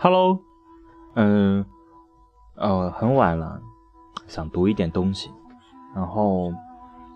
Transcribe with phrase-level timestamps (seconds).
[0.00, 0.40] Hello，
[1.14, 1.66] 嗯，
[2.54, 3.60] 呃，很晚了，
[4.26, 5.30] 想读一点东西。
[5.94, 6.52] 然后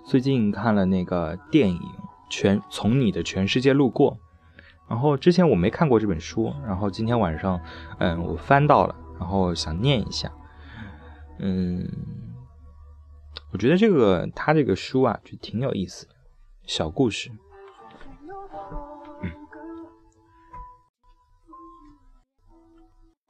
[0.04, 1.78] 最近看了那个电影
[2.28, 4.12] 《全从你的全世界路过》，
[4.88, 7.60] 然后之前我没看过这本书，然后今天晚上，
[7.98, 10.32] 嗯，我翻到了，然后想念一下。
[11.38, 11.88] 嗯，
[13.52, 16.11] 我觉得这个他这个书啊，就挺有意思的，
[16.64, 17.30] 小故事。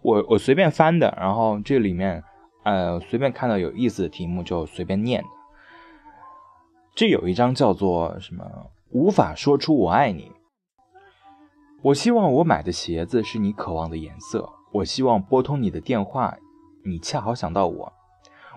[0.02, 2.24] 我我随便翻的，然后这里面，
[2.64, 5.24] 呃，随便看到有意思的题目就随便念。
[6.94, 8.44] 这有一张叫做什么？
[8.90, 10.32] 无法说出我爱你。
[11.82, 14.52] 我希望我买的鞋子是你渴望的颜色。
[14.72, 16.36] 我希望拨通你的电话，
[16.84, 17.92] 你恰好想到我。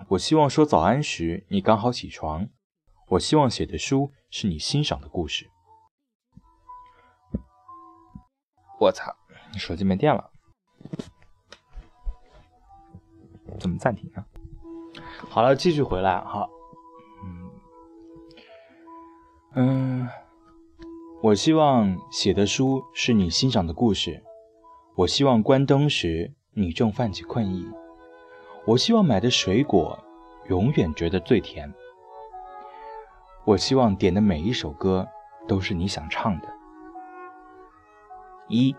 [0.08, 2.48] 我希望说早安时你刚好起床。
[3.08, 5.48] 我希望写的书是你欣赏的故事。
[8.80, 9.14] 我操，
[9.56, 10.30] 手机没电了。
[13.58, 14.26] 怎么暂停啊？
[15.30, 16.48] 好了，继续回来哈。
[17.24, 17.50] 嗯
[19.54, 20.08] 嗯，
[21.22, 24.22] 我希望写的书是你欣赏的故事。
[24.96, 27.70] 我希望关灯时你正泛起困意。
[28.66, 29.98] 我希望买的水果
[30.48, 31.72] 永远觉得最甜。
[33.46, 35.06] 我希望点的每一首歌
[35.46, 36.48] 都是你想唱的。
[38.48, 38.74] 一，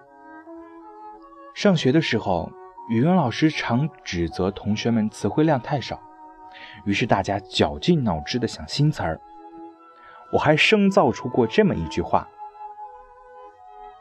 [1.55, 2.51] 上学的时候。
[2.89, 5.99] 语文老师常指责同学们词汇量太少，
[6.85, 9.19] 于是大家绞尽脑汁地想新词儿。
[10.31, 12.29] 我还生造出过这么一句话：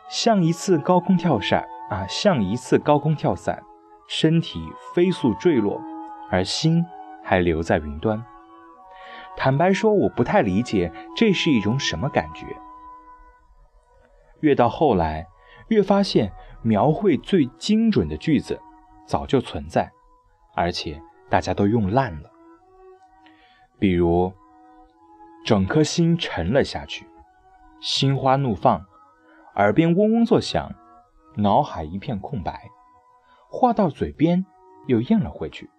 [0.08, 3.60] 像一次高空跳伞啊，像一次高空跳伞，
[4.06, 4.62] 身体
[4.94, 5.82] 飞速坠落，
[6.30, 6.86] 而心
[7.24, 8.24] 还留在云端。
[9.36, 12.46] 坦白说，我不太理解这是一种什么感觉。
[14.40, 15.26] 越到后来，
[15.68, 18.60] 越发现描绘最精准的句子。
[19.06, 19.92] 早就存在，
[20.56, 21.00] 而且
[21.30, 22.30] 大家都用烂了。
[23.78, 24.32] 比如，
[25.44, 27.06] 整颗心沉了下去，
[27.80, 28.84] 心花怒放，
[29.54, 30.74] 耳边嗡嗡作响，
[31.36, 32.68] 脑海一片空白，
[33.48, 34.44] 话到嘴边
[34.88, 35.70] 又咽了回去，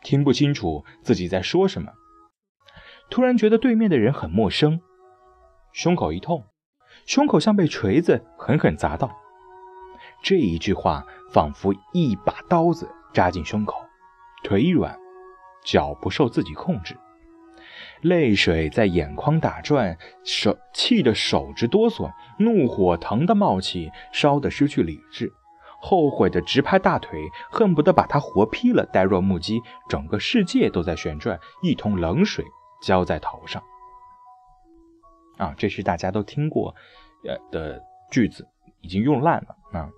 [0.00, 1.92] 听不清楚自己在说什么。
[3.10, 4.80] 突然觉得对面的人很陌生，
[5.72, 6.44] 胸口一痛，
[7.06, 9.10] 胸口像被锤子狠狠砸到。
[10.22, 13.76] 这一句话仿佛一把刀子扎进胸口，
[14.42, 14.98] 腿一软，
[15.64, 16.96] 脚不受自己控制，
[18.00, 25.30] 泪水在眼眶打转，手气得手直哆嗦，怒火腾的冒起，烧得失去理智，
[25.78, 27.20] 后悔的直拍大腿，
[27.50, 32.44] 恨不得把他活劈了，呆若木鸡，整个世界都在旋转，一桶冷水
[32.84, 33.62] 浇在头上。
[35.38, 36.74] 啊，这是大家都听过，
[37.26, 38.46] 呃的句子，
[38.80, 39.90] 已经用烂了啊。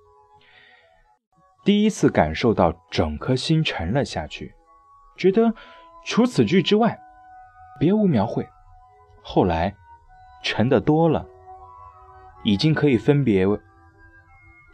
[1.64, 4.54] 第一次感受到整颗心沉了下去，
[5.16, 5.52] 觉得
[6.04, 6.98] 除此句之外
[7.78, 8.48] 别无描绘。
[9.22, 9.74] 后来
[10.42, 11.26] 沉的多了，
[12.44, 13.44] 已经可以分别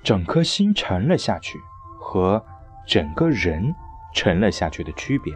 [0.05, 1.59] 整颗心沉了下去
[1.99, 2.45] 和
[2.87, 3.75] 整个人
[4.15, 5.35] 沉了下去的区别。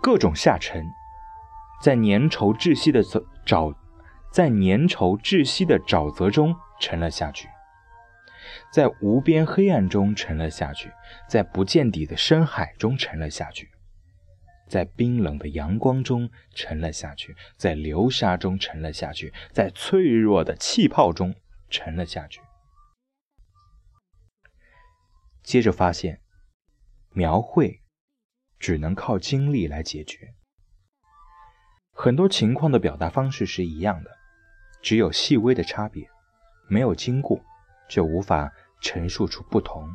[0.00, 0.84] 各种下沉，
[1.82, 3.02] 在粘稠窒息的
[3.44, 3.74] 沼，
[4.30, 7.48] 在粘稠窒息的沼泽中沉了下去。
[8.72, 10.92] 在无边黑暗中沉了下去，
[11.28, 13.70] 在不见底的深海中沉了下去，
[14.68, 21.34] 在冰冷的阳光中沉了下去，在流沙中沉了下去，在脆弱的气泡中
[21.68, 22.40] 沉了下去。
[25.42, 26.20] 接着发现，
[27.10, 27.82] 描绘
[28.58, 30.34] 只能靠经历来解决。
[32.02, 34.10] 很多情况的表达方式是一样的，
[34.82, 36.04] 只有细微的差别，
[36.68, 37.40] 没有经过。
[37.88, 39.88] 就无法陈述出不同。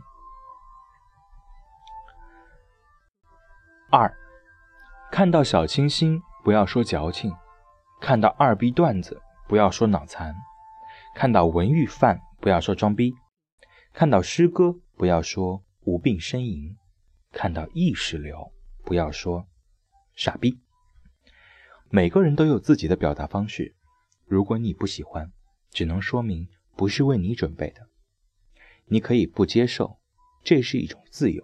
[3.91, 4.09] 二，
[5.11, 7.35] 看到小清新不要说矫情，
[7.99, 10.33] 看到二逼段子不要说脑残，
[11.13, 13.13] 看到文艺范不要说装逼，
[13.91, 16.77] 看到诗歌不要说无病呻吟，
[17.33, 18.53] 看到意识流
[18.85, 19.45] 不要说
[20.15, 20.57] 傻逼。
[21.89, 23.75] 每个人都有自己的表达方式，
[24.25, 25.31] 如果你不喜欢，
[25.71, 26.47] 只能说明。
[26.75, 27.89] 不是为你准备的，
[28.85, 29.99] 你可以不接受，
[30.43, 31.43] 这是一种自由。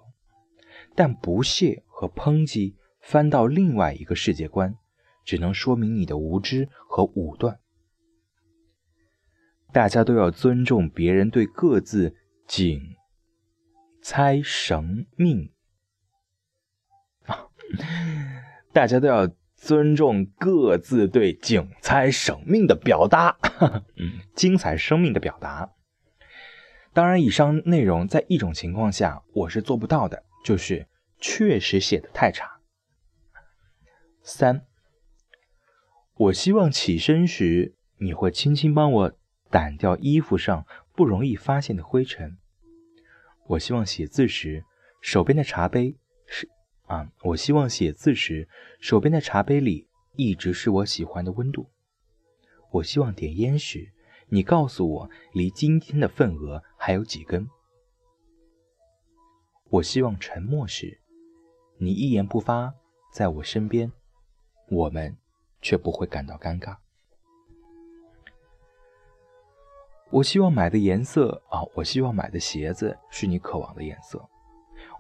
[0.94, 4.78] 但不屑和抨击翻到另外一个世界观，
[5.26, 7.60] 只能说明你的无知和武断。
[9.72, 12.80] 大家都要尊重别人对各自景
[14.04, 15.52] 猜神命！
[18.72, 19.28] 大家都要
[19.66, 23.38] 尊重各自对精彩生命的表达。
[23.96, 25.72] 嗯，精彩生命的表达。
[26.92, 32.60] 当然，以上内容在一种情况下我是做不到的，就是确实写的太差。
[34.22, 34.66] 三，
[36.16, 39.14] 我希望起身时你会轻轻帮我
[39.50, 42.38] 掸掉衣服上不容易发现的灰尘。
[43.48, 44.66] 我希望写字时
[45.00, 45.96] 手边的茶杯
[46.86, 48.48] 啊，我希望写字时
[48.80, 51.70] 手边的茶杯里一直是我喜欢的温度。
[52.72, 53.92] 我希望点烟时。
[54.30, 57.48] 你告诉我，离今天的份额还有几根？
[59.70, 61.00] 我希望沉默时，
[61.78, 62.74] 你一言不发，
[63.12, 63.92] 在我身边，
[64.70, 65.16] 我们
[65.62, 66.78] 却不会感到尴尬。
[70.10, 74.28] 我希望买的颜色啊，我希望买的鞋子是你渴望的颜色。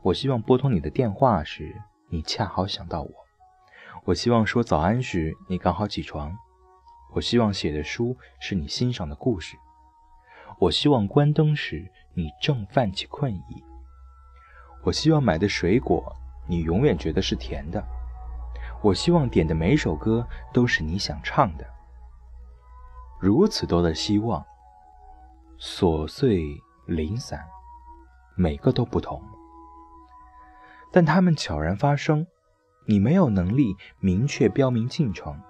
[0.03, 3.09] 我希望拨通你的电话时，你恰好想到我。
[4.03, 6.37] 我希望说早安时，你刚好起床。
[7.13, 9.55] 我希望写的书是你欣赏的故事。
[10.59, 13.63] 我希望关灯时你正泛起困意。
[14.83, 16.13] 我希望买的水果
[16.47, 17.81] 你永远觉得是甜的。
[18.81, 21.65] 我希望点的每首歌都是你想唱的。
[23.21, 24.45] 如此多的希望，
[25.57, 26.43] 琐碎
[26.87, 27.41] 零散，
[28.35, 29.23] 每个都不同，
[30.93, 32.27] 但它们悄然发生，
[32.85, 35.41] 你没有能力明确标明进程。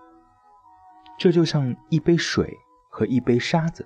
[1.20, 2.58] 这就像一杯水
[2.90, 3.86] 和一杯沙子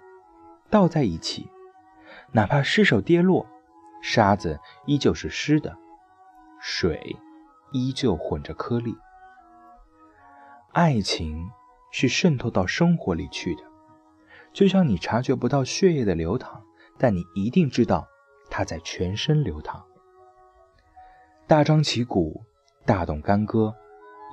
[0.69, 1.49] 倒在一起，
[2.31, 3.47] 哪怕失手跌落，
[4.03, 5.75] 沙子依旧是湿的，
[6.61, 7.17] 水
[7.71, 8.95] 依旧混着颗粒。
[10.73, 11.49] 爱情
[11.91, 13.63] 是渗透到生活里去的，
[14.53, 16.61] 就像你察觉不到血液的流淌，
[16.99, 18.07] 但你一定知道
[18.47, 19.83] 它在全身流淌。
[21.47, 22.43] 大张旗鼓、
[22.85, 23.73] 大动干戈，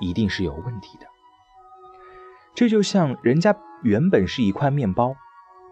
[0.00, 1.06] 一定是有问题的。
[2.56, 5.14] 这就像人家原本是一块面包，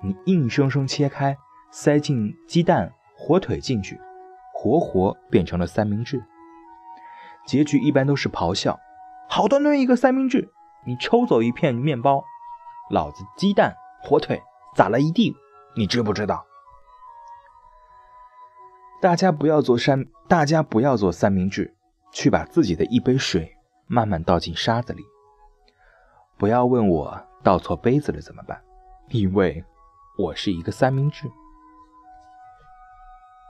[0.04, 1.36] 你硬生生切开，
[1.72, 4.00] 塞进鸡蛋、火腿进去，
[4.54, 6.22] 活活变成了三明治。
[7.44, 8.78] 结局一般都是咆哮
[9.28, 10.52] ：“好端端一个三明治，
[10.86, 12.22] 你抽走一片面包，
[12.88, 14.40] 老子鸡蛋、火腿
[14.76, 15.34] 砸了一地，
[15.74, 16.46] 你知不知道？”
[19.02, 21.70] 大家不要做三，大家不要做三明治，
[22.10, 23.54] 去把自己的一杯水
[23.86, 25.02] 慢慢倒进沙子里。
[26.38, 28.58] 不要问我倒错杯子了怎么办，
[29.10, 29.62] 因为
[30.16, 31.30] 我是一个三明治。